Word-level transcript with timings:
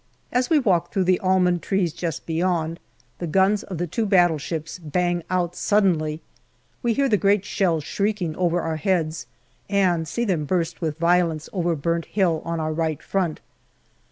As 0.31 0.49
we 0.49 0.57
walk 0.57 0.91
through 0.91 1.03
the 1.03 1.19
almond 1.19 1.61
trees 1.61 1.93
just 1.93 2.25
beyond, 2.25 2.79
the 3.19 3.27
guns 3.27 3.61
of 3.61 3.77
the 3.77 3.85
two 3.85 4.07
battleships 4.07 4.79
bang 4.79 5.21
out 5.29 5.55
suddenly. 5.55 6.23
We 6.81 6.93
hear 6.93 7.07
the 7.07 7.17
great 7.17 7.45
shells 7.45 7.83
shrieking 7.83 8.35
over 8.35 8.61
our 8.61 8.77
heads, 8.77 9.27
and 9.69 10.07
see 10.07 10.25
them 10.25 10.45
burst 10.45 10.81
with 10.81 10.97
violence 10.97 11.49
over 11.53 11.75
Burnt 11.75 12.05
Hill 12.05 12.41
on 12.43 12.59
our 12.59 12.73
right 12.73 13.03
front. 13.03 13.41